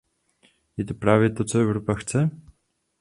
[0.77, 2.29] Je to právě to, co Evropa chce?